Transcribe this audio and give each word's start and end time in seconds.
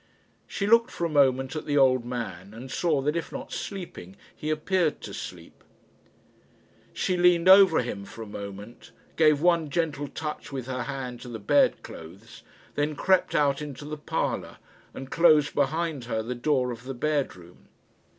She 0.47 0.65
looked 0.65 0.89
for 0.89 1.05
a 1.05 1.09
moment 1.09 1.55
at 1.55 1.67
the 1.67 1.77
old 1.77 2.05
man, 2.05 2.55
and 2.55 2.71
saw 2.71 3.01
that 3.01 3.15
if 3.15 3.31
not 3.31 3.51
sleeping 3.51 4.15
he 4.35 4.49
appeared 4.49 4.99
to 5.01 5.13
sleep. 5.13 5.63
She 6.91 7.15
leaned 7.15 7.47
over 7.47 7.83
him 7.83 8.05
for 8.05 8.23
a 8.23 8.25
moment, 8.25 8.89
gave 9.15 9.41
one 9.43 9.69
gentle 9.69 10.07
touch 10.07 10.51
with 10.51 10.65
her 10.65 10.81
hand 10.85 11.21
to 11.21 11.27
the 11.29 11.37
bed 11.37 11.83
clothes, 11.83 12.41
then 12.73 12.95
crept 12.95 13.35
out 13.35 13.61
into 13.61 13.85
the 13.85 13.95
parlour, 13.95 14.57
and 14.95 15.11
closed 15.11 15.53
behind 15.53 16.05
her 16.05 16.23
the 16.23 16.33
door 16.33 16.71
of 16.71 16.85
the 16.85 16.95
bed 16.95 17.35
room. 17.35 17.67